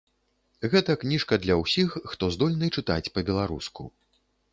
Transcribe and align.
Гэта 0.73 0.95
кніжка 1.01 1.37
для 1.43 1.57
ўсіх, 1.63 1.97
хто 2.13 2.31
здольны 2.37 2.71
чытаць 2.79 3.11
па-беларуску. 3.19 3.83